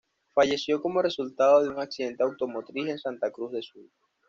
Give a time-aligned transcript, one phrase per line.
[0.33, 3.85] Falleció como resultado de un accidente automotriz en Santa Cruz do Sul.